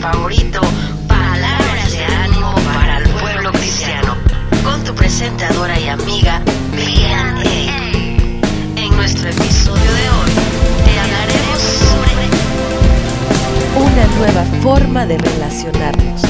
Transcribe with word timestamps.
favorito, 0.00 0.60
Palabras 1.06 1.92
de 1.92 2.04
ánimo 2.04 2.54
para 2.74 2.98
el 2.98 3.08
pueblo 3.10 3.52
cristiano, 3.52 4.16
con 4.64 4.82
tu 4.82 4.94
presentadora 4.94 5.78
y 5.78 5.88
amiga, 5.88 6.40
Brian 6.72 7.36
En 8.76 8.96
nuestro 8.96 9.28
episodio 9.28 9.92
de 9.92 10.10
hoy, 10.10 10.30
te 10.84 10.98
hablaremos 10.98 11.60
sobre 11.90 12.24
una 13.76 14.06
nueva 14.16 14.44
forma 14.62 15.06
de 15.06 15.18
relacionarnos 15.18 16.22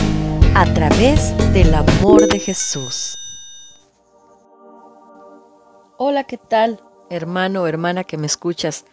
a 0.54 0.64
través 0.74 1.36
del 1.52 1.72
amor 1.72 2.26
de 2.26 2.40
Jesús. 2.40 3.16
Hola, 5.96 6.24
¿qué 6.24 6.38
tal, 6.38 6.82
hermano 7.08 7.62
o 7.62 7.66
hermana 7.68 8.02
que 8.02 8.16
me 8.16 8.26
escuchas? 8.26 8.84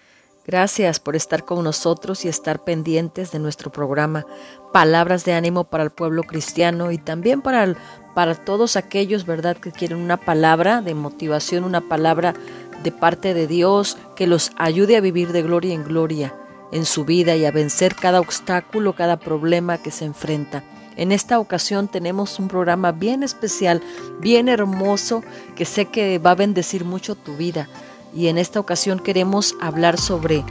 Gracias 0.47 1.01
por 1.01 1.17
estar 1.17 1.43
con 1.43 1.61
nosotros 1.65 2.23
y 2.23 2.29
estar 2.29 2.63
pendientes 2.63 3.33
de 3.33 3.39
nuestro 3.39 3.69
programa 3.69 4.25
Palabras 4.71 5.25
de 5.25 5.33
ánimo 5.33 5.65
para 5.65 5.83
el 5.83 5.89
pueblo 5.91 6.23
cristiano 6.23 6.89
y 6.93 6.97
también 6.97 7.41
para, 7.41 7.75
para 8.15 8.33
todos 8.33 8.77
aquellos, 8.77 9.25
¿verdad?, 9.25 9.57
que 9.57 9.73
quieren 9.73 9.97
una 9.97 10.15
palabra 10.15 10.81
de 10.81 10.93
motivación, 10.93 11.65
una 11.65 11.81
palabra 11.81 12.33
de 12.81 12.93
parte 12.93 13.33
de 13.33 13.45
Dios 13.45 13.97
que 14.15 14.25
los 14.25 14.51
ayude 14.55 14.95
a 14.95 15.01
vivir 15.01 15.33
de 15.33 15.41
gloria 15.41 15.73
en 15.73 15.83
gloria 15.83 16.33
en 16.71 16.85
su 16.85 17.03
vida 17.03 17.35
y 17.35 17.43
a 17.43 17.51
vencer 17.51 17.93
cada 17.95 18.21
obstáculo, 18.21 18.93
cada 18.93 19.19
problema 19.19 19.79
que 19.79 19.91
se 19.91 20.05
enfrenta. 20.05 20.63
En 20.95 21.11
esta 21.11 21.39
ocasión 21.39 21.89
tenemos 21.89 22.39
un 22.39 22.47
programa 22.47 22.93
bien 22.93 23.21
especial, 23.21 23.81
bien 24.21 24.47
hermoso, 24.47 25.23
que 25.57 25.65
sé 25.65 25.85
que 25.87 26.19
va 26.19 26.31
a 26.31 26.35
bendecir 26.35 26.85
mucho 26.85 27.15
tu 27.15 27.35
vida 27.35 27.67
y 28.17 28.29
en 28.29 28.39
esta 28.39 28.59
ocasión 28.59 28.97
queremos 28.97 29.55
hablar 29.61 29.99
sobre, 29.99 30.43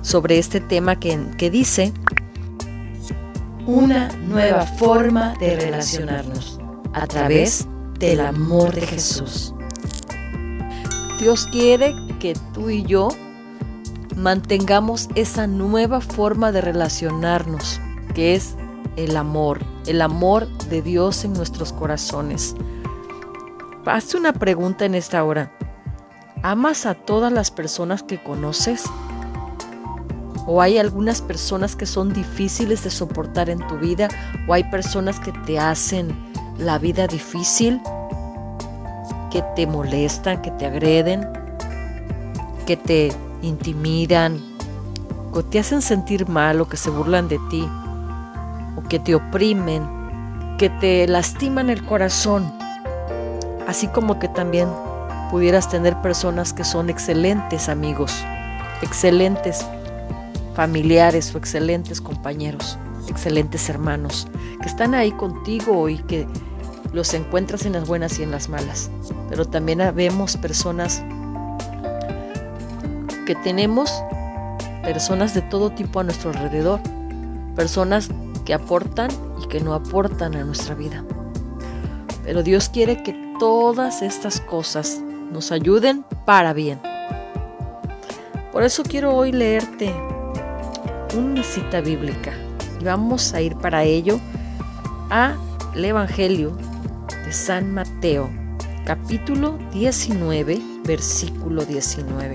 sobre 0.00 0.38
este 0.38 0.58
tema 0.58 0.98
que, 0.98 1.22
que 1.36 1.50
dice 1.50 1.92
una 3.66 4.08
nueva 4.26 4.62
forma 4.62 5.34
de 5.38 5.54
relacionarnos 5.56 6.58
a 6.94 7.06
través 7.06 7.68
del 7.98 8.20
amor 8.20 8.74
de 8.74 8.86
Jesús. 8.86 9.52
Dios 11.20 11.46
quiere 11.52 11.94
que 12.20 12.34
tú 12.54 12.70
y 12.70 12.84
yo 12.84 13.08
mantengamos 14.16 15.10
esa 15.14 15.46
nueva 15.46 16.00
forma 16.00 16.52
de 16.52 16.62
relacionarnos, 16.62 17.82
que 18.14 18.34
es 18.34 18.56
el 18.96 19.18
amor, 19.18 19.60
el 19.86 20.00
amor 20.00 20.48
de 20.70 20.80
Dios 20.80 21.22
en 21.26 21.34
nuestros 21.34 21.70
corazones. 21.74 22.56
Hazte 23.84 24.16
una 24.16 24.32
pregunta 24.32 24.86
en 24.86 24.94
esta 24.94 25.22
hora. 25.22 25.52
¿Amas 26.46 26.84
a 26.84 26.92
todas 26.92 27.32
las 27.32 27.50
personas 27.50 28.02
que 28.02 28.22
conoces? 28.22 28.84
¿O 30.46 30.60
hay 30.60 30.76
algunas 30.76 31.22
personas 31.22 31.74
que 31.74 31.86
son 31.86 32.12
difíciles 32.12 32.84
de 32.84 32.90
soportar 32.90 33.48
en 33.48 33.66
tu 33.66 33.78
vida? 33.78 34.08
¿O 34.46 34.52
hay 34.52 34.62
personas 34.64 35.18
que 35.18 35.32
te 35.46 35.58
hacen 35.58 36.14
la 36.58 36.78
vida 36.78 37.06
difícil? 37.06 37.80
¿Que 39.30 39.42
te 39.56 39.66
molestan, 39.66 40.42
que 40.42 40.50
te 40.50 40.66
agreden? 40.66 41.26
¿Que 42.66 42.76
te 42.76 43.10
intimidan? 43.40 44.38
¿O 45.32 45.42
te 45.42 45.60
hacen 45.60 45.80
sentir 45.80 46.28
mal 46.28 46.60
o 46.60 46.68
que 46.68 46.76
se 46.76 46.90
burlan 46.90 47.26
de 47.26 47.40
ti? 47.48 47.66
¿O 48.76 48.82
que 48.86 48.98
te 48.98 49.14
oprimen? 49.14 49.88
¿Que 50.58 50.68
te 50.68 51.08
lastiman 51.08 51.70
el 51.70 51.82
corazón? 51.86 52.52
Así 53.66 53.88
como 53.88 54.18
que 54.18 54.28
también 54.28 54.68
pudieras 55.34 55.68
tener 55.68 56.00
personas 56.00 56.52
que 56.52 56.62
son 56.62 56.88
excelentes 56.88 57.68
amigos, 57.68 58.14
excelentes 58.82 59.66
familiares 60.54 61.34
o 61.34 61.38
excelentes 61.38 62.00
compañeros, 62.00 62.78
excelentes 63.08 63.68
hermanos, 63.68 64.28
que 64.62 64.68
están 64.68 64.94
ahí 64.94 65.10
contigo 65.10 65.88
y 65.88 65.98
que 65.98 66.28
los 66.92 67.12
encuentras 67.14 67.66
en 67.66 67.72
las 67.72 67.88
buenas 67.88 68.20
y 68.20 68.22
en 68.22 68.30
las 68.30 68.48
malas. 68.48 68.92
Pero 69.28 69.44
también 69.44 69.82
vemos 69.96 70.36
personas 70.36 71.02
que 73.26 73.34
tenemos 73.42 73.90
personas 74.84 75.34
de 75.34 75.42
todo 75.42 75.70
tipo 75.70 75.98
a 75.98 76.04
nuestro 76.04 76.30
alrededor, 76.30 76.78
personas 77.56 78.08
que 78.44 78.54
aportan 78.54 79.10
y 79.42 79.48
que 79.48 79.58
no 79.60 79.74
aportan 79.74 80.36
a 80.36 80.44
nuestra 80.44 80.76
vida. 80.76 81.04
Pero 82.22 82.44
Dios 82.44 82.68
quiere 82.68 83.02
que 83.02 83.34
todas 83.40 84.00
estas 84.00 84.40
cosas 84.40 85.00
nos 85.32 85.52
ayuden 85.52 86.04
para 86.24 86.52
bien. 86.52 86.80
Por 88.52 88.62
eso 88.62 88.82
quiero 88.82 89.14
hoy 89.14 89.32
leerte 89.32 89.92
una 91.16 91.42
cita 91.42 91.80
bíblica 91.80 92.32
y 92.80 92.84
vamos 92.84 93.34
a 93.34 93.40
ir 93.40 93.56
para 93.56 93.84
ello 93.84 94.20
a 95.10 95.34
el 95.74 95.84
Evangelio 95.84 96.56
de 97.24 97.32
San 97.32 97.72
Mateo, 97.74 98.30
capítulo 98.84 99.58
19, 99.72 100.60
versículo 100.84 101.64
19. 101.64 102.34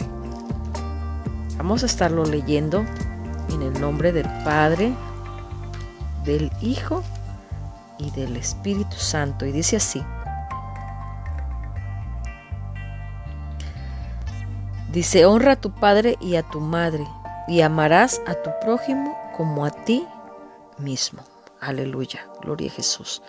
Vamos 1.58 1.84
a 1.84 1.86
estarlo 1.86 2.26
leyendo 2.26 2.86
en 3.50 3.62
el 3.62 3.80
nombre 3.80 4.12
del 4.12 4.28
Padre, 4.44 4.94
del 6.26 6.52
Hijo 6.62 7.04
y 7.98 8.12
del 8.12 8.38
Espíritu 8.38 8.96
Santo. 8.98 9.46
Y 9.46 9.52
dice 9.52 9.78
así. 9.78 10.02
Dice, 14.92 15.28
honra 15.28 15.52
a 15.52 15.62
tu 15.62 15.72
padre 15.72 16.18
y 16.20 16.36
a 16.36 16.42
tu 16.42 16.60
madre, 16.62 17.08
y 17.48 17.62
amarás 17.62 18.22
a 18.26 18.34
tu 18.34 18.50
prójimo 18.60 19.16
como 19.38 19.64
a 19.64 19.70
ti 19.70 20.08
mismo. 20.80 21.24
Aleluya, 21.60 22.28
gloria 22.42 22.70
a 22.72 22.74
Jesús. 22.74 23.22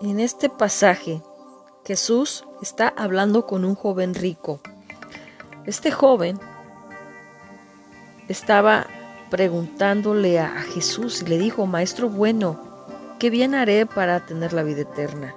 En 0.00 0.18
este 0.18 0.50
pasaje, 0.50 1.22
Jesús 1.84 2.44
está 2.62 2.92
hablando 2.96 3.46
con 3.46 3.64
un 3.64 3.76
joven 3.76 4.14
rico. 4.14 4.60
Este 5.66 5.92
joven 5.92 6.40
estaba 8.26 8.88
preguntándole 9.30 10.40
a 10.40 10.48
Jesús 10.62 11.22
y 11.22 11.26
le 11.26 11.38
dijo, 11.38 11.66
Maestro 11.66 12.08
bueno, 12.08 12.58
¿qué 13.20 13.30
bien 13.30 13.54
haré 13.54 13.86
para 13.86 14.26
tener 14.26 14.52
la 14.52 14.64
vida 14.64 14.80
eterna? 14.80 15.32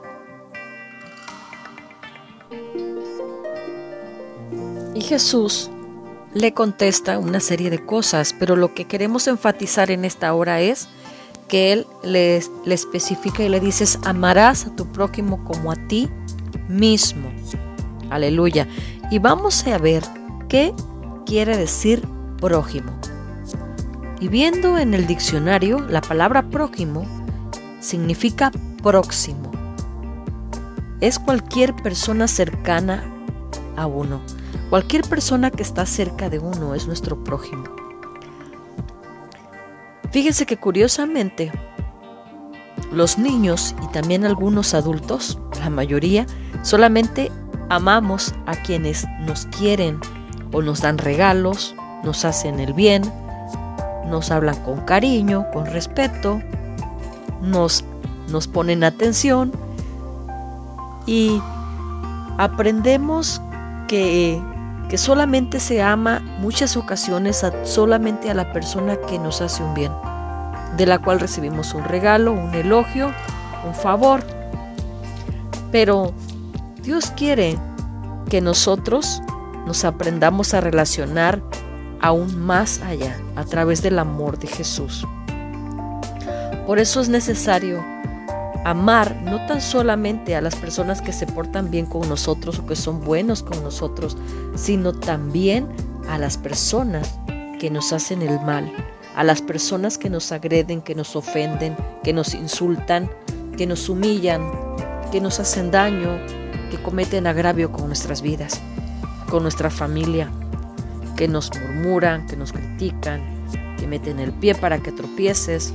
Jesús 5.08 5.72
le 6.34 6.54
contesta 6.54 7.18
una 7.18 7.40
serie 7.40 7.70
de 7.70 7.84
cosas, 7.84 8.36
pero 8.38 8.58
lo 8.58 8.74
que 8.74 8.86
queremos 8.86 9.28
enfatizar 9.28 9.90
en 9.90 10.04
esta 10.04 10.34
hora 10.34 10.60
es 10.60 10.90
que 11.48 11.72
Él 11.72 11.88
le, 12.04 12.44
especifica 12.66 13.42
y 13.42 13.48
le 13.50 13.62
dices, 13.62 14.00
amarás 14.04 14.66
a 14.66 14.76
tu 14.76 14.86
prójimo 14.92 15.44
como 15.46 15.72
a 15.72 15.76
ti 15.88 16.10
mismo. 16.68 17.32
Aleluya. 18.10 18.68
Y 19.10 19.20
vamos 19.20 19.66
a 19.66 19.78
ver 19.78 20.04
qué 20.50 20.74
quiere 21.26 21.56
decir 21.56 22.06
prójimo. 22.42 22.92
Y 24.20 24.28
viendo 24.28 24.78
en 24.78 24.94
el 24.94 25.08
diccionario, 25.08 25.80
la 25.80 26.02
palabra 26.02 26.50
prójimo 26.50 27.06
significa 27.80 28.52
próximo. 28.84 29.52
Es 31.00 31.18
cualquier 31.18 31.74
persona 31.78 32.28
cercana 32.28 33.06
a 33.78 33.88
uno. 33.88 34.22
Cualquier 34.70 35.04
persona 35.04 35.50
que 35.50 35.64
está 35.64 35.86
cerca 35.86 36.30
de 36.30 36.40
uno 36.40 36.76
es 36.76 36.88
nuestro 36.88 37.24
prójimo. 37.24 37.64
Fíjense 40.12 40.46
que 40.46 40.58
curiosamente 40.58 41.52
los 42.92 43.18
niños 43.18 43.76
y 43.84 43.88
también 43.92 44.26
algunos 44.26 44.74
adultos, 44.74 45.40
la 45.60 45.70
mayoría, 45.70 46.26
solamente 46.64 47.32
amamos 47.70 48.34
a 48.46 48.56
quienes 48.56 49.06
nos 49.22 49.46
quieren 49.46 50.00
o 50.52 50.62
nos 50.62 50.82
dan 50.82 50.98
regalos, 50.98 51.76
nos 52.04 52.26
hacen 52.26 52.60
el 52.60 52.74
bien, 52.74 53.04
nos 54.08 54.32
hablan 54.32 54.62
con 54.64 54.82
cariño, 54.82 55.46
con 55.54 55.66
respeto, 55.66 56.42
nos, 57.42 57.86
nos 58.30 58.48
ponen 58.48 58.84
atención 58.84 59.52
y 61.06 61.42
aprendemos 62.38 63.42
que 63.88 64.42
que 64.90 64.98
solamente 64.98 65.60
se 65.60 65.82
ama 65.82 66.22
muchas 66.40 66.78
ocasiones 66.78 67.46
solamente 67.64 68.30
a 68.30 68.34
la 68.34 68.54
persona 68.54 68.98
que 69.08 69.20
nos 69.20 69.42
hace 69.42 69.64
un 69.64 69.74
bien, 69.74 69.92
de 70.78 70.86
la 70.86 71.00
cual 71.00 71.20
recibimos 71.20 71.74
un 71.74 71.84
regalo, 71.84 72.32
un 72.32 72.54
elogio, 72.54 73.14
un 73.66 73.76
favor. 73.76 74.24
Pero 75.72 76.14
Dios 76.82 77.12
quiere 77.12 77.58
que 78.30 78.40
nosotros 78.40 79.22
nos 79.66 79.84
aprendamos 79.84 80.54
a 80.54 80.62
relacionar 80.62 81.42
aún 82.02 82.40
más 82.40 82.82
allá 82.82 83.18
a 83.36 83.44
través 83.44 83.82
del 83.82 84.00
amor 84.00 84.40
de 84.40 84.48
Jesús. 84.48 85.06
Por 86.66 86.80
eso 86.80 87.02
es 87.02 87.10
necesario 87.10 87.84
amar 88.68 89.16
no 89.24 89.46
tan 89.46 89.62
solamente 89.62 90.36
a 90.36 90.42
las 90.42 90.58
personas 90.58 91.02
que 91.02 91.14
se 91.14 91.26
portan 91.26 91.72
bien 91.72 91.86
con 91.86 92.10
nosotros 92.10 92.60
o 92.60 92.66
que 92.66 92.76
son 92.76 93.02
buenos 93.02 93.42
con 93.42 93.64
nosotros, 93.64 94.18
sino 94.56 94.92
también 94.92 95.70
a 96.10 96.18
las 96.18 96.38
personas 96.38 97.18
que 97.60 97.70
nos 97.72 97.94
hacen 97.94 98.22
el 98.22 98.42
mal, 98.42 98.70
a 99.16 99.24
las 99.24 99.42
personas 99.42 99.98
que 99.98 100.10
nos 100.10 100.34
agreden, 100.34 100.82
que 100.82 100.96
nos 100.96 101.16
ofenden, 101.16 101.78
que 102.04 102.12
nos 102.12 102.34
insultan, 102.34 103.10
que 103.56 103.66
nos 103.66 103.88
humillan, 103.88 104.52
que 105.14 105.22
nos 105.22 105.40
hacen 105.40 105.72
daño, 105.72 106.20
que 106.70 106.78
cometen 106.84 107.26
agravio 107.26 107.72
con 107.72 107.88
nuestras 107.88 108.22
vidas, 108.22 108.60
con 109.30 109.44
nuestra 109.44 109.70
familia, 109.70 110.30
que 111.16 111.30
nos 111.30 111.52
murmuran, 111.58 112.28
que 112.28 112.36
nos 112.36 112.52
critican, 112.52 113.22
que 113.80 113.88
meten 113.88 114.20
el 114.20 114.34
pie 114.34 114.56
para 114.56 114.80
que 114.80 114.92
tropieces, 114.92 115.74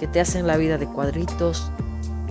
que 0.00 0.08
te 0.08 0.18
hacen 0.18 0.48
la 0.48 0.56
vida 0.56 0.76
de 0.76 0.86
cuadritos, 0.86 1.70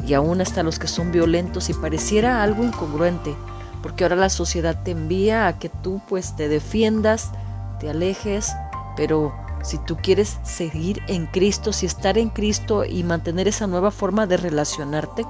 y 0.05 0.13
aún 0.13 0.41
hasta 0.41 0.63
los 0.63 0.79
que 0.79 0.87
son 0.87 1.11
violentos 1.11 1.69
y 1.69 1.73
pareciera 1.73 2.43
algo 2.43 2.63
incongruente, 2.63 3.35
porque 3.81 4.03
ahora 4.03 4.15
la 4.15 4.29
sociedad 4.29 4.83
te 4.83 4.91
envía 4.91 5.47
a 5.47 5.59
que 5.59 5.69
tú 5.69 6.01
pues 6.07 6.35
te 6.35 6.47
defiendas, 6.47 7.31
te 7.79 7.89
alejes, 7.89 8.53
pero 8.95 9.33
si 9.63 9.77
tú 9.79 9.97
quieres 9.97 10.37
seguir 10.43 11.01
en 11.07 11.27
Cristo, 11.27 11.73
si 11.73 11.85
estar 11.85 12.17
en 12.17 12.29
Cristo 12.29 12.83
y 12.85 13.03
mantener 13.03 13.47
esa 13.47 13.67
nueva 13.67 13.91
forma 13.91 14.25
de 14.27 14.37
relacionarte, 14.37 15.25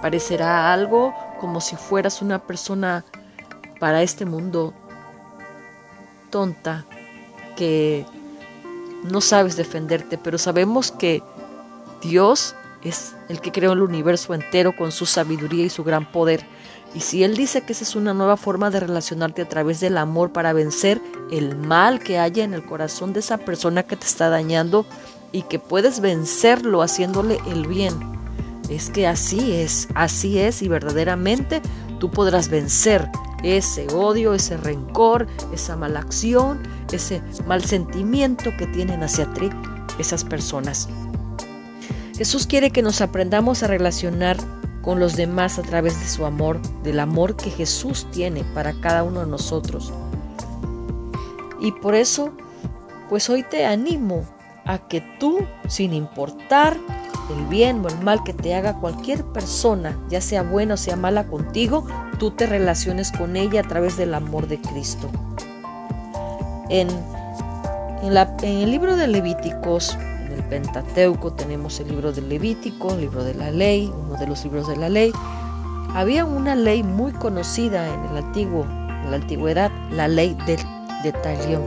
parecerá 0.00 0.72
algo 0.72 1.14
como 1.40 1.60
si 1.60 1.76
fueras 1.76 2.22
una 2.22 2.40
persona 2.40 3.04
para 3.80 4.02
este 4.02 4.24
mundo 4.24 4.72
tonta, 6.30 6.84
que 7.56 8.06
no 9.02 9.20
sabes 9.20 9.56
defenderte, 9.56 10.18
pero 10.18 10.38
sabemos 10.38 10.92
que 10.92 11.22
Dios 12.00 12.54
es 12.84 13.14
el 13.28 13.40
que 13.40 13.52
creó 13.52 13.72
el 13.72 13.82
universo 13.82 14.34
entero 14.34 14.74
con 14.76 14.92
su 14.92 15.06
sabiduría 15.06 15.64
y 15.64 15.70
su 15.70 15.84
gran 15.84 16.10
poder. 16.10 16.44
Y 16.94 17.00
si 17.00 17.24
Él 17.24 17.36
dice 17.36 17.62
que 17.62 17.72
esa 17.72 17.84
es 17.84 17.96
una 17.96 18.12
nueva 18.12 18.36
forma 18.36 18.70
de 18.70 18.80
relacionarte 18.80 19.42
a 19.42 19.48
través 19.48 19.80
del 19.80 19.96
amor 19.96 20.32
para 20.32 20.52
vencer 20.52 21.00
el 21.30 21.56
mal 21.56 22.00
que 22.00 22.18
haya 22.18 22.44
en 22.44 22.54
el 22.54 22.64
corazón 22.64 23.12
de 23.12 23.20
esa 23.20 23.38
persona 23.38 23.82
que 23.82 23.96
te 23.96 24.06
está 24.06 24.28
dañando 24.28 24.84
y 25.30 25.42
que 25.42 25.58
puedes 25.58 26.00
vencerlo 26.00 26.82
haciéndole 26.82 27.38
el 27.46 27.66
bien, 27.66 27.94
es 28.68 28.90
que 28.90 29.06
así 29.06 29.52
es, 29.52 29.88
así 29.94 30.38
es 30.38 30.62
y 30.62 30.68
verdaderamente 30.68 31.62
tú 31.98 32.10
podrás 32.10 32.48
vencer 32.48 33.08
ese 33.42 33.86
odio, 33.88 34.34
ese 34.34 34.56
rencor, 34.56 35.26
esa 35.52 35.76
mala 35.76 36.00
acción, 36.00 36.62
ese 36.92 37.22
mal 37.46 37.64
sentimiento 37.64 38.50
que 38.56 38.66
tienen 38.66 39.02
hacia 39.02 39.32
ti 39.34 39.50
esas 39.98 40.24
personas. 40.24 40.88
Jesús 42.22 42.46
quiere 42.46 42.70
que 42.70 42.82
nos 42.82 43.00
aprendamos 43.00 43.64
a 43.64 43.66
relacionar 43.66 44.36
con 44.80 45.00
los 45.00 45.16
demás 45.16 45.58
a 45.58 45.62
través 45.62 45.98
de 45.98 46.06
su 46.06 46.24
amor, 46.24 46.62
del 46.84 47.00
amor 47.00 47.34
que 47.34 47.50
Jesús 47.50 48.06
tiene 48.12 48.44
para 48.54 48.74
cada 48.74 49.02
uno 49.02 49.18
de 49.18 49.26
nosotros. 49.26 49.92
Y 51.60 51.72
por 51.72 51.96
eso, 51.96 52.32
pues 53.08 53.28
hoy 53.28 53.42
te 53.42 53.66
animo 53.66 54.24
a 54.64 54.86
que 54.86 55.00
tú, 55.18 55.40
sin 55.66 55.92
importar 55.92 56.76
el 57.36 57.44
bien 57.46 57.84
o 57.84 57.88
el 57.88 57.98
mal 57.98 58.22
que 58.22 58.34
te 58.34 58.54
haga 58.54 58.78
cualquier 58.78 59.24
persona, 59.24 59.98
ya 60.08 60.20
sea 60.20 60.44
buena 60.44 60.74
o 60.74 60.76
sea 60.76 60.94
mala 60.94 61.26
contigo, 61.26 61.88
tú 62.20 62.30
te 62.30 62.46
relaciones 62.46 63.10
con 63.10 63.34
ella 63.34 63.62
a 63.62 63.68
través 63.68 63.96
del 63.96 64.14
amor 64.14 64.46
de 64.46 64.60
Cristo. 64.60 65.10
En, 66.68 66.88
el 68.04 68.70
libro 68.70 68.94
de 68.94 69.08
Levíticos, 69.08 69.98
Pentateuco 70.52 71.32
tenemos 71.32 71.80
el 71.80 71.88
libro 71.88 72.12
del 72.12 72.28
Levítico, 72.28 72.92
el 72.92 73.00
libro 73.00 73.24
de 73.24 73.32
la 73.32 73.50
ley, 73.50 73.90
uno 74.04 74.18
de 74.18 74.26
los 74.26 74.44
libros 74.44 74.68
de 74.68 74.76
la 74.76 74.90
ley. 74.90 75.10
Había 75.94 76.26
una 76.26 76.54
ley 76.54 76.82
muy 76.82 77.10
conocida 77.12 77.88
en 77.88 78.04
el 78.10 78.18
antiguo, 78.18 78.64
en 78.64 79.10
la 79.10 79.16
antigüedad, 79.16 79.70
la 79.92 80.08
ley 80.08 80.36
de, 80.44 80.58
de 81.04 81.12
Talión, 81.22 81.62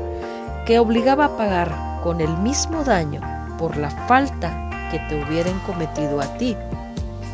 que 0.67 0.77
obligaba 0.77 1.25
a 1.25 1.35
pagar 1.35 1.75
con 2.03 2.21
el 2.21 2.29
mismo 2.37 2.83
daño 2.83 3.21
por 3.57 3.75
la 3.75 3.89
falta 3.89 4.69
que 4.91 4.99
te 5.09 5.19
hubieran 5.19 5.59
cometido 5.61 6.21
a 6.21 6.37
ti, 6.37 6.55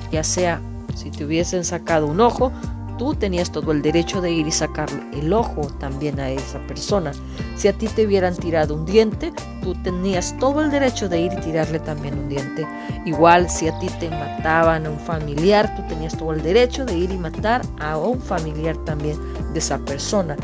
ya 0.09 0.24
sea 0.24 0.62
si 0.95 1.12
te 1.12 1.25
hubiesen 1.25 1.65
sacado 1.65 2.07
un 2.07 2.21
ojo, 2.21 2.54
tú 3.01 3.15
tenías 3.15 3.51
todo 3.51 3.71
el 3.71 3.81
derecho 3.81 4.21
de 4.21 4.30
ir 4.30 4.45
y 4.45 4.51
sacarle 4.51 5.01
el 5.13 5.33
ojo 5.33 5.62
también 5.80 6.19
a 6.19 6.30
esa 6.30 6.59
persona. 6.68 7.12
Si 7.56 7.68
a 7.68 7.74
ti 7.74 7.88
te 7.88 8.06
hubieran 8.06 8.36
tirado 8.36 8.75
un 8.75 8.86
diente, 8.86 9.33
tú 9.63 9.74
tenías 9.81 10.38
todo 10.38 10.62
el 10.62 10.69
derecho 10.69 11.09
de 11.09 11.21
ir 11.21 11.33
y 11.33 11.38
tirarle 11.38 11.80
también 11.80 12.15
un 12.19 12.30
diente. 12.30 12.68
Igual 13.07 13.50
si 13.50 13.68
a 13.68 13.80
ti 13.80 13.88
te 14.00 14.07
mataban 14.07 14.86
a 14.86 14.92
un 14.92 15.00
familiar, 15.00 15.75
tú 15.75 15.81
tenías 15.88 16.15
todo 16.15 16.33
el 16.33 16.44
derecho 16.44 16.86
de 16.86 16.95
ir 16.95 17.09
y 17.09 17.18
matar 17.18 17.63
a 17.80 17.98
un 17.98 18.21
familiar 18.21 18.77
también 18.86 19.18
de 19.51 19.57
esa 19.57 19.80
persona. 19.80 20.36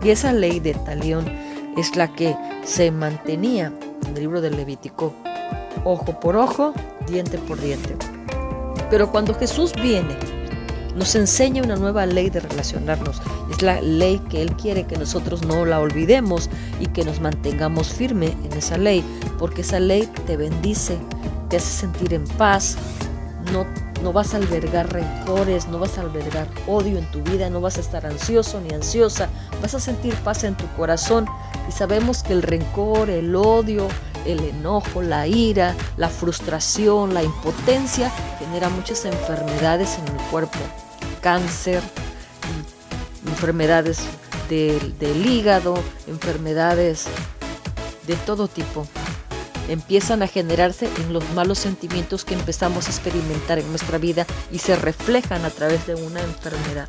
Y 0.00 0.10
esa 0.10 0.32
ley 0.32 0.60
de 0.60 0.74
talión 0.74 1.24
es 1.76 1.96
la 1.96 2.06
que 2.14 2.36
se 2.64 2.92
mantenía 2.92 3.72
en 4.06 4.16
el 4.16 4.20
libro 4.20 4.40
del 4.40 4.56
Levítico, 4.56 5.12
ojo 5.82 6.20
por 6.20 6.36
ojo, 6.36 6.74
diente 7.08 7.38
por 7.38 7.60
diente. 7.60 7.96
Pero 8.88 9.10
cuando 9.10 9.34
Jesús 9.34 9.72
viene 9.82 10.16
nos 10.94 11.14
enseña 11.14 11.62
una 11.62 11.76
nueva 11.76 12.06
ley 12.06 12.30
de 12.30 12.40
relacionarnos. 12.40 13.20
Es 13.50 13.62
la 13.62 13.80
ley 13.80 14.18
que 14.30 14.42
Él 14.42 14.54
quiere 14.56 14.86
que 14.86 14.96
nosotros 14.96 15.44
no 15.44 15.64
la 15.64 15.80
olvidemos 15.80 16.50
y 16.80 16.86
que 16.86 17.04
nos 17.04 17.20
mantengamos 17.20 17.88
firme 17.88 18.36
en 18.44 18.52
esa 18.52 18.78
ley, 18.78 19.04
porque 19.38 19.62
esa 19.62 19.80
ley 19.80 20.08
te 20.26 20.36
bendice, 20.36 20.98
te 21.48 21.56
hace 21.56 21.70
sentir 21.70 22.14
en 22.14 22.24
paz, 22.24 22.76
no, 23.52 23.66
no 24.02 24.12
vas 24.12 24.34
a 24.34 24.38
albergar 24.38 24.92
rencores, 24.92 25.68
no 25.68 25.78
vas 25.78 25.98
a 25.98 26.02
albergar 26.02 26.48
odio 26.66 26.98
en 26.98 27.10
tu 27.10 27.22
vida, 27.22 27.50
no 27.50 27.60
vas 27.60 27.76
a 27.78 27.80
estar 27.80 28.06
ansioso 28.06 28.60
ni 28.60 28.74
ansiosa, 28.74 29.28
vas 29.60 29.74
a 29.74 29.80
sentir 29.80 30.14
paz 30.16 30.44
en 30.44 30.56
tu 30.56 30.66
corazón. 30.76 31.26
Y 31.68 31.72
sabemos 31.72 32.22
que 32.22 32.34
el 32.34 32.42
rencor, 32.42 33.08
el 33.08 33.34
odio, 33.34 33.88
el 34.24 34.40
enojo, 34.40 35.02
la 35.02 35.26
ira, 35.26 35.74
la 35.96 36.08
frustración, 36.08 37.14
la 37.14 37.22
impotencia 37.22 38.10
genera 38.38 38.68
muchas 38.68 39.04
enfermedades 39.04 39.98
en 39.98 40.14
el 40.14 40.20
cuerpo 40.30 40.58
cáncer, 41.20 41.82
enfermedades 43.26 44.00
del, 44.48 45.26
hígado, 45.26 45.74
enfermedades 46.06 47.06
de 48.06 48.14
todo 48.16 48.48
tipo. 48.48 48.86
Empiezan 49.68 50.22
a 50.22 50.26
generarse 50.26 50.88
en 50.98 51.14
los 51.14 51.28
malos 51.30 51.58
sentimientos 51.58 52.24
que 52.24 52.34
empezamos 52.34 52.86
a 52.86 52.90
experimentar 52.90 53.58
en 53.58 53.68
nuestra 53.70 53.96
vida 53.96 54.26
y 54.52 54.58
se 54.58 54.76
reflejan 54.76 55.44
a 55.46 55.50
través 55.50 55.86
de 55.86 55.94
una 55.94 56.20
enfermedad 56.20 56.86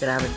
grave 0.00 0.28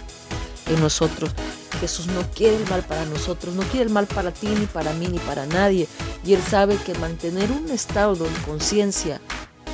en 0.67 0.81
nosotros. 0.81 1.31
Jesús 1.79 2.07
no 2.07 2.21
quiere 2.35 2.57
el 2.57 2.67
mal 2.69 2.81
para 2.83 3.05
nosotros, 3.05 3.55
no 3.55 3.63
quiere 3.63 3.85
el 3.85 3.91
mal 3.91 4.07
para 4.07 4.31
ti, 4.31 4.47
ni 4.47 4.65
para 4.65 4.91
mí, 4.93 5.07
ni 5.07 5.19
para 5.19 5.45
nadie. 5.45 5.87
Y 6.23 6.33
Él 6.33 6.41
sabe 6.41 6.77
que 6.77 6.93
mantener 6.95 7.51
un 7.51 7.69
estado 7.69 8.25
de 8.25 8.41
conciencia, 8.45 9.21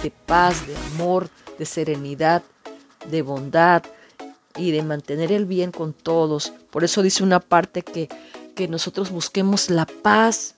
de 0.01 0.11
paz, 0.11 0.67
de 0.67 0.75
amor, 0.93 1.29
de 1.57 1.65
serenidad, 1.65 2.43
de 3.09 3.21
bondad 3.21 3.83
y 4.57 4.71
de 4.71 4.83
mantener 4.83 5.31
el 5.31 5.45
bien 5.45 5.71
con 5.71 5.93
todos. 5.93 6.53
Por 6.71 6.83
eso 6.83 7.01
dice 7.01 7.23
una 7.23 7.39
parte 7.39 7.81
que, 7.81 8.09
que 8.55 8.67
nosotros 8.67 9.11
busquemos 9.11 9.69
la 9.69 9.85
paz 9.85 10.55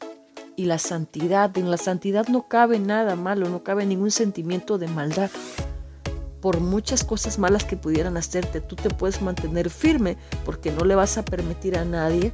y 0.56 0.66
la 0.66 0.80
santidad. 0.80 1.56
En 1.58 1.72
la 1.72 1.78
santidad 1.78 2.28
no 2.28 2.48
cabe 2.48 2.80
nada 2.80 3.16
malo, 3.16 3.50
no 3.50 3.64
cabe 3.64 3.86
ningún 3.86 4.12
sentimiento 4.12 4.78
de 4.78 4.88
maldad. 4.88 5.30
Por 6.42 6.60
muchas 6.60 7.04
cosas 7.04 7.40
malas 7.40 7.64
que 7.64 7.78
pudieran 7.78 8.18
hacerte, 8.18 8.62
tú 8.62 8.76
te 8.76 8.90
puedes 8.90 9.22
mantener 9.22 9.70
firme 9.70 10.18
porque 10.44 10.72
no 10.72 10.86
le 10.86 10.96
vas 10.96 11.18
a 11.18 11.26
permitir 11.26 11.78
a 11.78 11.86
nadie 11.86 12.34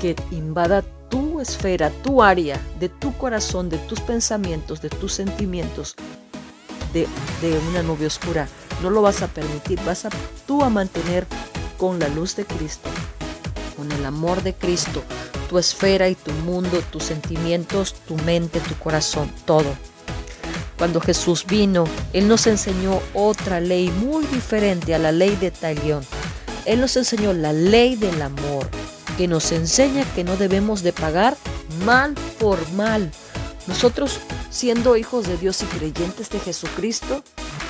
que 0.00 0.16
invada 0.30 0.82
tu 1.08 1.40
esfera, 1.40 1.90
tu 2.02 2.22
área, 2.22 2.60
de 2.80 2.88
tu 2.88 3.16
corazón, 3.16 3.68
de 3.68 3.78
tus 3.78 4.00
pensamientos, 4.00 4.80
de 4.80 4.88
tus 4.88 5.12
sentimientos, 5.12 5.96
de, 6.92 7.06
una 7.70 7.82
nube 7.82 8.06
oscura 8.06 8.48
no 8.82 8.90
lo 8.90 9.02
vas 9.02 9.22
a 9.22 9.28
permitir, 9.28 9.80
vas 9.84 10.04
a 10.04 10.10
tú 10.46 10.62
a 10.62 10.70
mantener 10.70 11.26
con 11.78 11.98
la 11.98 12.08
luz 12.08 12.36
de 12.36 12.44
Cristo, 12.44 12.88
con 13.76 13.90
el 13.92 14.04
amor 14.04 14.42
de 14.42 14.54
Cristo, 14.54 15.02
tu 15.48 15.58
esfera 15.58 16.08
y 16.08 16.14
tu 16.14 16.32
mundo, 16.32 16.82
tus 16.90 17.04
sentimientos, 17.04 17.94
tu 18.06 18.16
mente, 18.18 18.60
tu 18.60 18.74
corazón, 18.76 19.30
todo. 19.44 19.74
Cuando 20.78 21.00
Jesús 21.00 21.46
vino, 21.46 21.84
Él 22.12 22.28
nos 22.28 22.46
enseñó 22.46 23.00
otra 23.14 23.60
ley 23.60 23.90
muy 23.90 24.26
diferente 24.26 24.94
a 24.94 24.98
la 24.98 25.12
ley 25.12 25.36
de 25.36 25.50
Talión. 25.50 26.04
Él 26.66 26.80
nos 26.80 26.96
enseñó 26.96 27.32
la 27.32 27.52
ley 27.52 27.96
del 27.96 28.20
amor, 28.20 28.68
que 29.16 29.28
nos 29.28 29.52
enseña 29.52 30.04
que 30.14 30.24
no 30.24 30.36
debemos 30.36 30.82
de 30.82 30.92
pagar 30.92 31.36
mal 31.84 32.14
por 32.38 32.70
mal. 32.72 33.10
Nosotros, 33.66 34.18
siendo 34.50 34.96
hijos 34.96 35.26
de 35.26 35.36
Dios 35.36 35.62
y 35.62 35.66
creyentes 35.66 36.30
de 36.30 36.38
Jesucristo, 36.38 37.24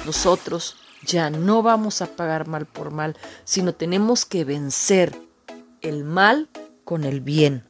nosotros 0.05 0.77
ya 1.05 1.31
no 1.31 1.63
vamos 1.63 2.03
a 2.03 2.07
pagar 2.07 2.47
mal 2.49 2.67
por 2.67 2.91
mal, 2.91 3.17
sino 3.45 3.75
tenemos 3.75 4.25
que 4.25 4.45
vencer 4.45 5.17
el 5.81 6.05
mal 6.05 6.49
con 6.85 7.05
el 7.05 7.21
bien. 7.21 7.65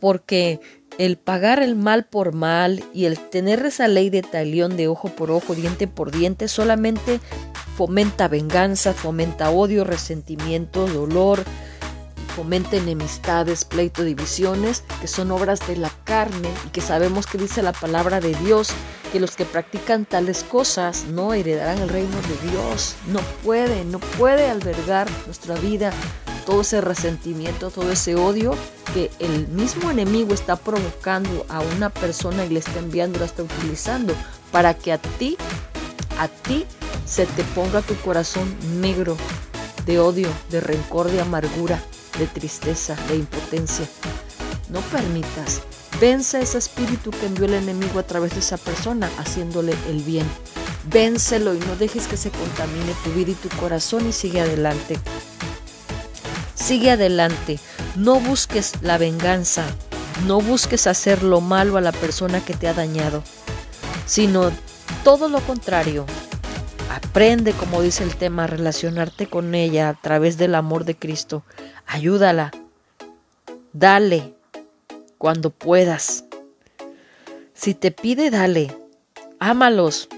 Porque 0.00 0.60
el 0.98 1.16
pagar 1.16 1.62
el 1.62 1.74
mal 1.74 2.04
por 2.04 2.34
mal 2.34 2.84
y 2.92 3.06
el 3.06 3.18
tener 3.18 3.64
esa 3.66 3.88
ley 3.88 4.10
de 4.10 4.22
talión 4.22 4.76
de 4.76 4.88
ojo 4.88 5.08
por 5.08 5.30
ojo, 5.30 5.54
diente 5.54 5.86
por 5.88 6.10
diente, 6.10 6.48
solamente 6.48 7.20
fomenta 7.76 8.28
venganza, 8.28 8.92
fomenta 8.94 9.50
odio, 9.50 9.84
resentimiento, 9.84 10.86
dolor 10.86 11.44
fomenta 12.36 12.76
enemistades, 12.76 13.64
pleito, 13.64 14.04
divisiones, 14.04 14.84
que 15.00 15.06
son 15.06 15.30
obras 15.30 15.66
de 15.66 15.76
la 15.76 15.90
carne 16.04 16.50
y 16.66 16.68
que 16.68 16.82
sabemos 16.82 17.26
que 17.26 17.38
dice 17.38 17.62
la 17.62 17.72
palabra 17.72 18.20
de 18.20 18.34
Dios, 18.34 18.68
que 19.10 19.20
los 19.20 19.36
que 19.36 19.46
practican 19.46 20.04
tales 20.04 20.44
cosas 20.44 21.04
no 21.04 21.32
heredarán 21.32 21.78
el 21.78 21.88
reino 21.88 22.16
de 22.16 22.50
Dios. 22.50 22.94
No 23.06 23.20
puede, 23.42 23.86
no 23.86 24.00
puede 24.00 24.50
albergar 24.50 25.08
nuestra 25.24 25.54
vida 25.54 25.92
todo 26.44 26.60
ese 26.60 26.82
resentimiento, 26.82 27.70
todo 27.70 27.90
ese 27.90 28.16
odio 28.16 28.54
que 28.92 29.10
el 29.18 29.48
mismo 29.48 29.90
enemigo 29.90 30.34
está 30.34 30.56
provocando 30.56 31.46
a 31.48 31.60
una 31.60 31.88
persona 31.88 32.44
y 32.44 32.50
le 32.50 32.58
está 32.58 32.78
enviando, 32.78 33.18
la 33.18 33.24
está 33.24 33.44
utilizando 33.44 34.14
para 34.52 34.74
que 34.74 34.92
a 34.92 34.98
ti, 34.98 35.38
a 36.18 36.28
ti 36.28 36.66
se 37.06 37.26
te 37.26 37.44
ponga 37.44 37.82
tu 37.82 37.94
corazón 37.96 38.54
negro 38.80 39.16
de 39.86 40.00
odio, 40.00 40.28
de 40.50 40.60
rencor, 40.60 41.10
de 41.10 41.20
amargura, 41.20 41.80
de 42.18 42.26
tristeza, 42.26 42.96
de 43.08 43.16
impotencia. 43.16 43.86
No 44.68 44.80
permitas. 44.80 45.62
Vence 46.00 46.40
ese 46.40 46.58
espíritu 46.58 47.10
que 47.10 47.26
envió 47.26 47.46
el 47.46 47.54
enemigo 47.54 48.00
a 48.00 48.02
través 48.02 48.32
de 48.34 48.40
esa 48.40 48.58
persona, 48.58 49.08
haciéndole 49.18 49.74
el 49.88 50.02
bien. 50.02 50.26
Vénselo 50.92 51.54
y 51.54 51.58
no 51.58 51.76
dejes 51.76 52.06
que 52.06 52.16
se 52.16 52.30
contamine 52.30 52.92
tu 53.04 53.12
vida 53.12 53.30
y 53.30 53.34
tu 53.34 53.48
corazón 53.56 54.08
y 54.08 54.12
sigue 54.12 54.40
adelante. 54.40 54.98
Sigue 56.54 56.90
adelante. 56.90 57.58
No 57.94 58.20
busques 58.20 58.72
la 58.82 58.98
venganza. 58.98 59.64
No 60.26 60.40
busques 60.40 60.86
hacer 60.86 61.22
lo 61.22 61.40
malo 61.40 61.76
a 61.76 61.80
la 61.80 61.92
persona 61.92 62.44
que 62.44 62.54
te 62.54 62.68
ha 62.68 62.74
dañado, 62.74 63.22
sino 64.06 64.50
todo 65.04 65.28
lo 65.28 65.40
contrario. 65.40 66.06
Aprende, 66.90 67.52
como 67.52 67.82
dice 67.82 68.04
el 68.04 68.16
tema, 68.16 68.44
a 68.44 68.46
relacionarte 68.46 69.26
con 69.26 69.54
ella 69.54 69.88
a 69.88 69.94
través 69.94 70.38
del 70.38 70.54
amor 70.54 70.84
de 70.84 70.96
Cristo. 70.96 71.42
Ayúdala. 71.86 72.52
Dale 73.72 74.34
cuando 75.18 75.50
puedas. 75.50 76.24
Si 77.54 77.74
te 77.74 77.90
pide, 77.90 78.30
dale. 78.30 78.76
Ámalos. 79.40 80.08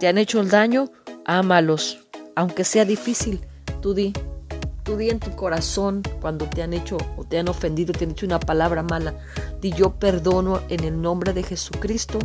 ¿Te 0.00 0.08
han 0.08 0.18
hecho 0.18 0.40
el 0.40 0.50
daño? 0.50 0.90
Ámalos. 1.24 1.98
Aunque 2.34 2.64
sea 2.64 2.84
difícil, 2.84 3.40
tú 3.82 3.92
di. 3.92 4.12
Tú 4.84 4.96
di 4.96 5.10
en 5.10 5.18
tu 5.18 5.34
corazón 5.34 6.02
cuando 6.20 6.48
te 6.48 6.62
han 6.62 6.72
hecho 6.72 6.96
o 7.16 7.24
te 7.24 7.38
han 7.38 7.48
ofendido, 7.48 7.92
te 7.92 8.04
han 8.04 8.12
hecho 8.12 8.24
una 8.24 8.38
palabra 8.38 8.82
mala. 8.82 9.14
Di 9.60 9.72
yo 9.72 9.94
perdono 9.94 10.62
en 10.68 10.84
el 10.84 11.02
nombre 11.02 11.32
de 11.32 11.42
Jesucristo 11.42 12.20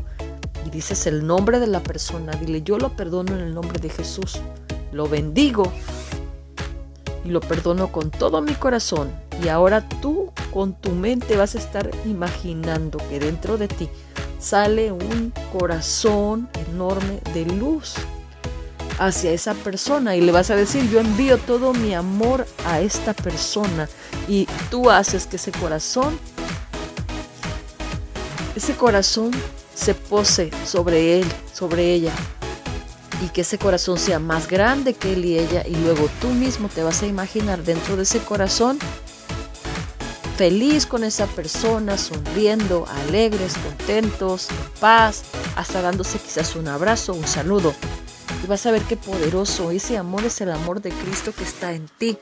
y 0.66 0.70
dices 0.70 1.08
el 1.08 1.26
nombre 1.26 1.60
de 1.60 1.68
la 1.68 1.82
persona. 1.82 2.34
Dile 2.34 2.62
yo 2.62 2.78
lo 2.78 2.96
perdono 2.96 3.34
en 3.34 3.42
el 3.42 3.54
nombre 3.54 3.80
de 3.80 3.90
Jesús. 3.90 4.40
Lo 4.92 5.08
bendigo 5.08 5.72
y 7.24 7.30
lo 7.30 7.40
perdono 7.40 7.92
con 7.92 8.12
todo 8.12 8.42
mi 8.42 8.54
corazón. 8.54 9.12
Y 9.44 9.48
ahora 9.48 9.88
tú 10.02 10.32
con 10.54 10.74
tu 10.74 10.92
mente 10.92 11.38
vas 11.38 11.56
a 11.56 11.60
estar 11.60 11.90
imaginando 12.06 13.00
que 13.10 13.20
dentro 13.20 13.58
de 13.58 13.68
ti 13.68 13.90
sale 14.40 14.92
un 14.92 15.34
corazón 15.52 16.50
enorme 16.70 17.22
de 17.34 17.46
luz 17.46 17.96
hacia 19.00 19.32
esa 19.32 19.54
persona 19.54 20.16
y 20.16 20.22
le 20.22 20.32
vas 20.32 20.52
a 20.52 20.56
decir, 20.56 20.90
yo 20.90 21.00
envío 21.00 21.38
todo 21.40 21.74
mi 21.74 21.94
amor 21.94 22.46
a 22.66 22.82
esta 22.82 23.14
persona 23.14 23.90
y 24.28 24.48
tú 24.70 24.90
haces 24.90 25.26
que 25.26 25.38
ese 25.38 25.52
corazón, 25.52 26.20
ese 28.56 28.76
corazón 28.76 29.32
se 29.82 29.96
pose 29.96 30.52
sobre 30.64 31.20
él, 31.20 31.28
sobre 31.54 31.92
ella 31.94 32.14
y 33.26 33.30
que 33.30 33.42
ese 33.42 33.58
corazón 33.58 33.98
sea 33.98 34.20
más 34.20 34.48
grande 34.48 34.94
que 34.94 35.14
él 35.14 35.26
y 35.26 35.40
ella 35.40 35.64
y 35.68 35.76
luego 35.76 36.08
tú 36.22 36.28
mismo 36.28 36.70
te 36.70 36.84
vas 36.84 37.02
a 37.02 37.08
imaginar 37.08 37.64
dentro 37.64 37.96
de 37.96 38.04
ese 38.04 38.20
corazón 38.20 38.78
feliz 40.38 40.86
con 40.86 41.04
esa 41.04 41.28
persona, 41.28 41.98
sonriendo, 41.98 42.86
alegres, 43.08 43.56
contentos, 43.58 44.50
en 44.50 44.80
paz, 44.80 45.24
hasta 45.56 45.82
dándose 45.82 46.20
quizás 46.20 46.56
un 46.56 46.68
abrazo, 46.68 47.14
un 47.14 47.28
saludo. 47.28 47.76
Y 48.44 48.48
vas 48.48 48.66
a 48.66 48.72
ver 48.72 48.82
qué 48.84 48.98
poderoso 48.98 49.70
ese 49.70 49.98
amor 49.98 50.26
es 50.26 50.42
el 50.42 50.50
amor 50.50 50.82
de 50.82 50.90
Cristo 50.90 51.32
que 51.32 51.44
está 51.44 51.74
en 51.74 51.88
ti, 51.98 52.18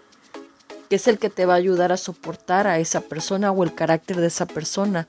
que 0.90 0.98
es 0.98 1.08
el 1.08 1.18
que 1.18 1.30
te 1.30 1.46
va 1.46 1.54
a 1.54 1.58
ayudar 1.58 1.94
a 1.94 1.98
soportar 1.98 2.68
a 2.68 2.80
esa 2.80 3.00
persona 3.02 3.52
o 3.52 3.64
el 3.64 3.74
carácter 3.74 4.18
de 4.18 4.28
esa 4.28 4.46
persona 4.46 5.08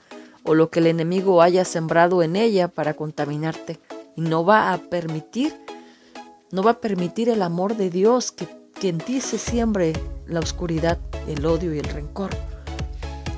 o 0.50 0.54
lo 0.57 0.69
que 0.69 0.80
el 0.80 0.88
enemigo 0.88 1.42
haya 1.42 1.64
sembrado 1.64 2.25
en 2.25 2.35
ella 2.35 2.66
para 2.66 2.95
contaminarte. 2.95 3.78
Y 4.16 4.23
no 4.23 4.45
va 4.45 4.73
a 4.73 4.78
permitir, 4.78 5.54
no 6.50 6.64
va 6.64 6.73
a 6.73 6.80
permitir 6.80 7.28
el 7.28 7.42
amor 7.42 7.76
de 7.76 7.88
Dios 7.88 8.33
que, 8.33 8.49
que 8.80 8.88
en 8.88 8.99
ti 8.99 9.21
se 9.21 9.38
siembre 9.38 9.92
la 10.26 10.40
oscuridad, 10.40 10.99
el 11.28 11.47
odio 11.47 11.73
y 11.73 11.78
el 11.78 11.85
rencor, 11.85 12.30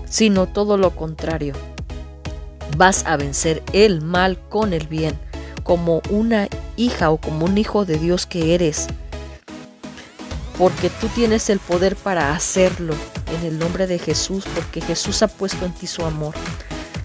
sino 0.09 0.47
todo 0.47 0.78
lo 0.78 0.97
contrario. 0.97 1.52
Vas 2.78 3.04
a 3.04 3.19
vencer 3.19 3.62
el 3.75 4.00
mal 4.00 4.38
con 4.49 4.73
el 4.73 4.87
bien 4.87 5.19
como 5.64 6.00
una 6.09 6.49
hija 6.78 7.11
o 7.11 7.19
como 7.19 7.45
un 7.45 7.59
hijo 7.59 7.85
de 7.85 7.99
Dios 7.99 8.25
que 8.25 8.54
eres. 8.54 8.87
Porque 10.57 10.88
tú 10.88 11.09
tienes 11.09 11.50
el 11.50 11.59
poder 11.59 11.95
para 11.95 12.35
hacerlo 12.35 12.95
en 13.38 13.45
el 13.45 13.59
nombre 13.59 13.87
de 13.87 13.99
Jesús, 13.99 14.47
porque 14.54 14.81
Jesús 14.81 15.23
ha 15.23 15.28
puesto 15.28 15.66
en 15.66 15.73
ti 15.73 15.87
su 15.87 16.07
amor. 16.07 16.35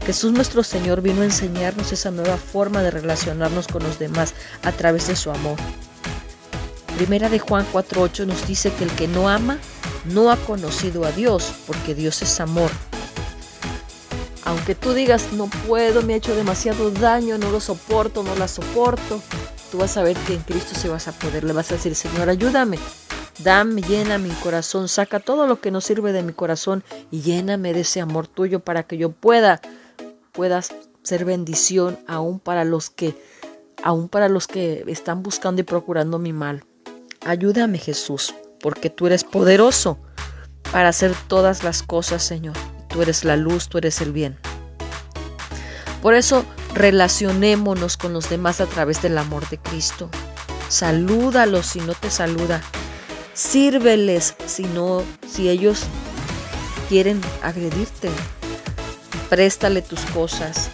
Jesús 0.08 0.32
nuestro 0.32 0.64
Señor 0.64 1.02
vino 1.02 1.22
a 1.22 1.26
enseñarnos 1.26 1.92
esa 1.92 2.12
nueva 2.12 2.38
forma 2.38 2.82
de 2.82 2.92
relacionarnos 2.92 3.68
con 3.68 3.84
los 3.84 4.00
demás 4.00 4.36
a 4.64 4.72
través 4.72 5.10
de 5.10 5.18
su 5.18 5.32
amor. 5.32 5.58
Primera 6.96 7.28
de 7.28 7.40
Juan 7.40 7.66
4.8 7.74 8.26
nos 8.26 8.48
dice 8.48 8.72
que 8.72 8.86
el 8.86 8.92
que 8.92 9.10
no 9.10 9.28
ama 9.28 9.58
no 10.06 10.32
ha 10.32 10.38
conocido 10.38 11.04
a 11.04 11.12
Dios, 11.12 11.52
porque 11.68 11.94
Dios 11.94 12.22
es 12.22 12.40
amor. 12.40 12.72
Aunque 14.46 14.76
tú 14.76 14.94
digas, 14.94 15.34
no 15.34 15.48
puedo, 15.68 16.02
me 16.04 16.14
ha 16.14 16.18
hecho 16.18 16.38
demasiado 16.38 16.90
daño, 16.90 17.38
no 17.38 17.52
lo 17.52 17.60
soporto, 17.60 18.24
no 18.24 18.34
la 18.38 18.48
soporto, 18.48 19.22
tú 19.74 19.80
vas 19.80 19.98
a 19.98 20.04
ver 20.04 20.16
que 20.16 20.36
en 20.36 20.42
Cristo 20.42 20.74
se 20.74 20.88
vas 20.88 21.10
a 21.10 21.12
poder. 21.12 21.44
Le 21.44 21.52
vas 21.52 21.70
a 21.72 21.76
decir, 21.76 21.94
Señor, 21.96 22.30
ayúdame. 22.30 22.80
Dame, 23.40 23.82
llena 23.82 24.18
mi 24.18 24.30
corazón, 24.30 24.88
saca 24.88 25.20
todo 25.20 25.48
lo 25.48 25.60
que 25.60 25.70
no 25.70 25.82
sirve 25.82 26.14
de 26.14 26.24
mi 26.24 26.32
corazón 26.32 26.86
y 27.12 27.22
lléname 27.24 27.74
de 27.74 27.82
ese 27.82 28.00
amor 28.00 28.28
tuyo 28.28 28.62
para 28.62 28.84
que 28.84 28.98
yo 28.98 29.12
pueda, 29.12 29.62
puedas 30.38 30.74
ser 31.04 31.26
bendición 31.26 32.00
aún 32.08 32.40
para 32.40 32.64
los 32.64 32.90
que, 32.90 33.14
aún 33.84 34.08
para 34.08 34.30
los 34.30 34.48
que 34.48 34.86
están 34.88 35.22
buscando 35.22 35.60
y 35.60 35.66
procurando 35.66 36.18
mi 36.18 36.32
mal. 36.32 36.64
Ayúdame, 37.26 37.78
Jesús, 37.78 38.34
porque 38.62 38.90
tú 38.90 39.08
eres 39.08 39.26
poderoso 39.26 39.98
para 40.72 40.88
hacer 40.88 41.14
todas 41.28 41.66
las 41.66 41.84
cosas, 41.84 42.24
Señor 42.24 42.56
tú 42.98 43.04
eres 43.04 43.24
la 43.24 43.38
luz, 43.38 43.70
tú 43.70 43.78
eres 43.78 44.02
el 44.02 44.12
bien. 44.12 44.38
Por 46.02 46.16
eso 46.16 46.46
relacionémonos 46.74 47.96
con 47.96 48.12
los 48.12 48.28
demás 48.30 48.60
a 48.60 48.66
través 48.66 49.04
del 49.04 49.18
amor 49.20 49.48
de 49.50 49.60
Cristo. 49.60 50.10
Salúdalos 50.68 51.68
si 51.68 51.80
no 51.80 51.94
te 51.94 52.10
saluda. 52.10 52.62
Sírveles 53.34 54.36
si 54.48 54.64
no, 54.64 55.04
si 55.28 55.48
ellos 55.48 55.84
quieren 56.90 57.22
agredirte. 57.44 58.10
Préstale 59.30 59.82
tus 59.82 60.00
cosas. 60.14 60.70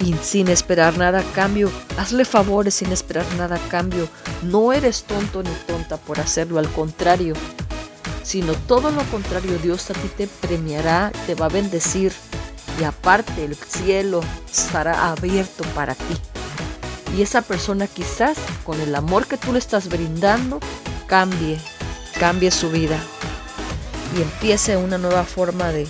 Y 0.00 0.14
sin 0.14 0.48
esperar 0.48 0.98
nada 0.98 1.20
a 1.20 1.32
cambio, 1.32 1.70
hazle 1.96 2.24
favores 2.24 2.74
sin 2.74 2.90
esperar 2.90 3.24
nada 3.36 3.56
a 3.56 3.68
cambio. 3.68 4.08
No 4.42 4.72
eres 4.72 5.04
tonto 5.04 5.42
ni 5.42 5.54
tonta 5.66 5.96
por 5.96 6.18
hacerlo, 6.18 6.58
al 6.58 6.68
contrario, 6.72 7.34
sino 8.24 8.54
todo 8.54 8.90
lo 8.90 9.02
contrario, 9.04 9.58
Dios 9.62 9.90
a 9.90 9.94
ti 9.94 10.08
te 10.16 10.26
premiará, 10.26 11.12
te 11.26 11.34
va 11.34 11.46
a 11.46 11.50
bendecir 11.50 12.12
y 12.80 12.84
aparte 12.84 13.44
el 13.44 13.54
cielo 13.54 14.22
estará 14.50 15.10
abierto 15.10 15.64
para 15.74 15.94
ti. 15.94 16.16
Y 17.16 17.22
esa 17.22 17.42
persona 17.42 17.86
quizás 17.86 18.38
con 18.64 18.80
el 18.80 18.94
amor 18.94 19.26
que 19.26 19.36
tú 19.36 19.52
le 19.52 19.58
estás 19.58 19.88
brindando 19.88 20.60
cambie, 21.06 21.60
cambie 22.18 22.50
su 22.50 22.70
vida 22.70 22.98
y 24.16 24.22
empiece 24.22 24.76
una 24.76 24.98
nueva 24.98 25.24
forma 25.24 25.68
de, 25.68 25.86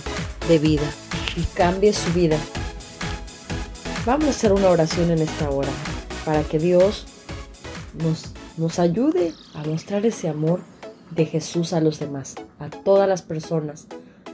de 0.47 0.59
vida 0.59 0.89
y 1.35 1.41
cambie 1.55 1.93
su 1.93 2.11
vida. 2.13 2.37
Vamos 4.05 4.27
a 4.27 4.29
hacer 4.31 4.51
una 4.51 4.69
oración 4.69 5.11
en 5.11 5.19
esta 5.19 5.49
hora 5.49 5.69
para 6.25 6.43
que 6.43 6.59
Dios 6.59 7.05
nos, 8.03 8.33
nos 8.57 8.79
ayude 8.79 9.33
a 9.53 9.63
mostrar 9.63 10.05
ese 10.05 10.27
amor 10.27 10.61
de 11.11 11.25
Jesús 11.25 11.73
a 11.73 11.81
los 11.81 11.99
demás, 11.99 12.35
a 12.59 12.69
todas 12.69 13.07
las 13.07 13.21
personas, 13.21 13.87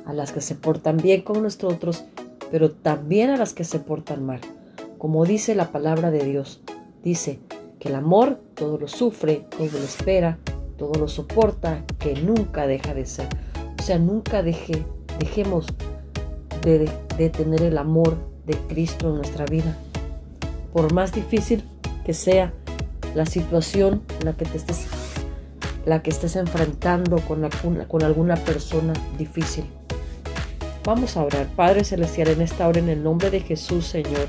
a 0.05 0.13
las 0.13 0.31
que 0.31 0.41
se 0.41 0.55
portan 0.55 0.97
bien 0.97 1.21
con 1.21 1.43
nosotros, 1.43 2.03
pero 2.51 2.71
también 2.71 3.29
a 3.29 3.37
las 3.37 3.53
que 3.53 3.63
se 3.63 3.79
portan 3.79 4.25
mal. 4.25 4.41
Como 4.97 5.25
dice 5.25 5.55
la 5.55 5.71
palabra 5.71 6.11
de 6.11 6.23
Dios, 6.23 6.61
dice 7.03 7.39
que 7.79 7.89
el 7.89 7.95
amor 7.95 8.39
todo 8.55 8.77
lo 8.77 8.87
sufre, 8.87 9.45
todo 9.49 9.67
lo 9.71 9.83
espera, 9.83 10.39
todo 10.77 10.93
lo 10.99 11.07
soporta, 11.07 11.85
que 11.99 12.15
nunca 12.15 12.67
deja 12.67 12.93
de 12.93 13.05
ser. 13.05 13.27
O 13.79 13.83
sea, 13.83 13.99
nunca 13.99 14.41
deje, 14.43 14.85
dejemos 15.19 15.67
de, 16.61 16.89
tener 17.29 17.61
el 17.61 17.77
amor 17.77 18.17
de 18.45 18.55
Cristo 18.67 19.09
en 19.09 19.15
nuestra 19.15 19.45
vida. 19.45 19.77
Por 20.73 20.93
más 20.93 21.11
difícil 21.11 21.63
que 22.05 22.13
sea 22.13 22.53
la 23.15 23.25
situación 23.25 24.03
en 24.19 24.25
la 24.25 24.33
que 24.33 24.45
te 24.45 24.57
estés 24.57 24.87
la 25.85 26.03
que 26.03 26.11
estés 26.11 26.35
enfrentando 26.35 27.17
con, 27.21 27.49
con 27.87 28.03
alguna 28.03 28.35
persona 28.35 28.93
difícil. 29.17 29.65
Vamos 30.83 31.17
a 31.17 31.23
orar. 31.23 31.47
Padre 31.55 31.83
Celestial, 31.83 32.27
en 32.27 32.41
esta 32.41 32.67
hora, 32.67 32.79
en 32.79 32.89
el 32.89 33.01
nombre 33.01 33.31
de 33.31 33.39
Jesús, 33.39 33.87
Señor, 33.87 34.27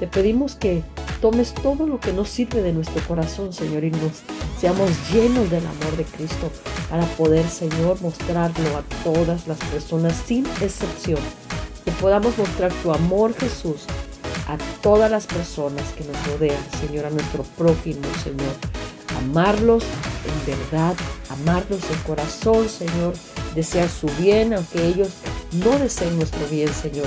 te 0.00 0.06
pedimos 0.06 0.54
que 0.54 0.82
tomes 1.20 1.54
todo 1.54 1.86
lo 1.86 2.00
que 2.00 2.12
nos 2.12 2.28
sirve 2.28 2.62
de 2.62 2.72
nuestro 2.72 3.00
corazón, 3.06 3.52
Señor, 3.52 3.84
y 3.84 3.90
nos 3.90 4.22
seamos 4.58 4.90
llenos 5.12 5.50
del 5.50 5.64
amor 5.64 5.96
de 5.96 6.04
Cristo 6.04 6.50
para 6.90 7.04
poder, 7.04 7.46
Señor, 7.48 8.00
mostrarlo 8.02 8.76
a 8.76 8.82
todas 9.04 9.46
las 9.46 9.58
personas 9.58 10.14
sin 10.26 10.44
excepción. 10.60 11.20
Que 11.84 11.90
podamos 11.92 12.36
mostrar 12.38 12.72
tu 12.82 12.92
amor, 12.92 13.34
Jesús, 13.34 13.86
a 14.48 14.56
todas 14.82 15.10
las 15.10 15.26
personas 15.26 15.82
que 15.96 16.04
nos 16.04 16.26
rodean, 16.26 16.62
Señor, 16.80 17.06
a 17.06 17.10
nuestro 17.10 17.42
prójimo, 17.56 18.02
Señor. 18.22 18.54
Amarlos 19.18 19.84
en 20.24 20.54
verdad, 20.54 20.94
amarlos 21.30 21.80
de 21.88 21.94
corazón, 22.06 22.68
Señor, 22.68 23.14
desear 23.54 23.88
su 23.88 24.06
bien, 24.18 24.54
aunque 24.54 24.86
ellos 24.86 25.08
no 25.52 25.78
deseen 25.78 26.16
nuestro 26.16 26.46
bien, 26.48 26.72
Señor. 26.72 27.06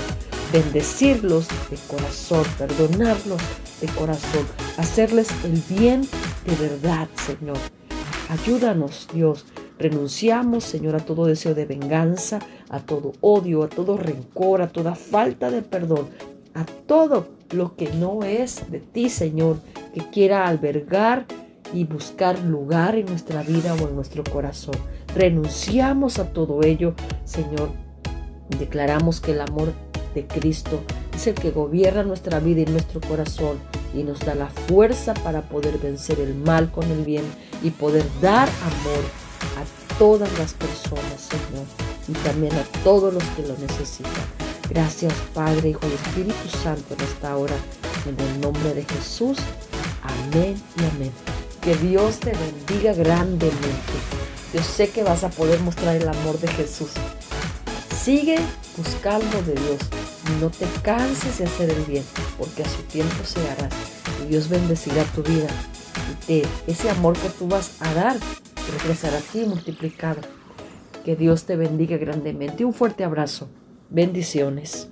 Bendecirlos 0.52 1.48
de 1.70 1.78
corazón, 1.88 2.44
perdonarlos 2.58 3.42
de 3.82 3.88
corazón, 3.88 4.48
hacerles 4.78 5.28
el 5.44 5.62
bien 5.78 6.08
de 6.46 6.56
verdad, 6.56 7.08
Señor. 7.26 7.58
Ayúdanos, 8.30 9.08
Dios. 9.14 9.46
Renunciamos, 9.78 10.64
Señor, 10.64 10.96
a 10.96 11.00
todo 11.00 11.26
deseo 11.26 11.54
de 11.54 11.66
venganza, 11.66 12.40
a 12.70 12.80
todo 12.80 13.14
odio, 13.22 13.64
a 13.64 13.68
todo 13.68 13.98
rencor, 13.98 14.62
a 14.62 14.70
toda 14.70 14.96
falta 14.96 15.52
de 15.52 15.62
perdón, 15.62 16.10
a 16.54 16.66
todo 16.66 17.28
lo 17.52 17.76
que 17.76 17.92
no 17.94 18.24
es 18.24 18.72
de 18.72 18.80
ti, 18.80 19.10
Señor, 19.10 19.58
que 19.94 20.02
quiera 20.10 20.48
albergar 20.48 21.26
y 21.74 21.84
buscar 21.84 22.40
lugar 22.40 22.96
en 22.96 23.08
nuestra 23.08 23.44
vida 23.44 23.74
o 23.74 23.90
en 23.90 23.96
nuestro 23.96 24.24
corazón. 24.24 24.76
Renunciamos 25.14 26.20
a 26.20 26.32
todo 26.32 26.64
ello, 26.64 26.94
Señor. 27.26 27.70
Declaramos 28.60 29.20
que 29.20 29.32
el 29.32 29.42
amor 29.42 29.74
de 30.14 30.26
Cristo 30.26 30.80
es 31.14 31.28
el 31.28 31.34
que 31.36 31.52
gobierna 31.52 32.04
nuestra 32.04 32.40
vida 32.40 32.62
y 32.62 32.66
nuestro 32.66 33.02
corazón 33.02 33.58
y 33.94 34.04
nos 34.04 34.20
da 34.22 34.36
la 34.36 34.48
fuerza 34.48 35.14
para 35.14 35.42
poder 35.42 35.78
vencer 35.78 36.20
el 36.22 36.34
mal 36.36 36.72
con 36.72 36.90
el 36.90 37.04
bien 37.04 37.24
y 37.62 37.72
poder 37.72 38.06
dar 38.22 38.48
amor 38.48 39.25
a 39.58 39.98
todas 39.98 40.32
las 40.38 40.54
personas, 40.54 41.30
Señor, 41.30 41.66
y 42.08 42.14
también 42.24 42.54
a 42.56 42.64
todos 42.84 43.14
los 43.14 43.24
que 43.36 43.44
lo 43.44 43.58
necesitan. 43.58 44.12
Gracias, 44.70 45.14
Padre, 45.34 45.70
Hijo 45.70 45.82
y 45.84 45.94
Espíritu 45.94 46.58
Santo, 46.64 46.96
en 46.96 47.02
esta 47.02 47.38
hora, 47.38 47.56
en 48.08 48.20
el 48.20 48.42
nombre 48.42 48.74
de 48.74 48.84
Jesús. 48.84 49.38
Amén 50.02 50.62
y 50.78 50.96
amén. 50.96 51.12
Que 51.62 51.76
Dios 51.76 52.20
te 52.20 52.32
bendiga 52.32 52.94
grandemente. 52.94 53.94
Yo 54.54 54.62
sé 54.64 54.90
que 54.90 55.04
vas 55.04 55.24
a 55.24 55.30
poder 55.30 55.60
mostrar 55.62 55.96
el 55.96 56.08
amor 56.08 56.40
de 56.40 56.48
Jesús. 56.48 56.92
Sigue 58.04 58.38
buscando 58.78 59.42
de 59.44 59.54
Dios. 59.54 59.80
No 60.40 60.50
te 60.50 60.66
canses 60.82 61.38
de 61.38 61.46
hacer 61.46 61.70
el 61.70 61.84
bien, 61.86 62.04
porque 62.38 62.64
a 62.64 62.70
su 62.70 62.82
tiempo 62.84 63.24
se 63.24 63.40
hará. 63.50 63.70
Y 64.24 64.30
Dios 64.30 64.50
bendecirá 64.50 65.04
tu 65.06 65.24
vida. 65.24 65.48
Y 66.12 66.26
te, 66.26 66.48
ese 66.68 66.90
amor 66.90 67.18
que 67.18 67.30
tú 67.30 67.48
vas 67.48 67.72
a 67.80 67.94
dar 67.94 68.18
regresará 68.72 69.18
a 69.18 69.22
ti 69.22 69.46
multiplicado. 69.46 70.22
Que 71.04 71.16
Dios 71.16 71.46
te 71.46 71.56
bendiga 71.56 71.98
grandemente. 71.98 72.66
Un 72.66 72.74
fuerte 72.74 73.04
abrazo. 73.04 73.48
Bendiciones. 73.90 74.90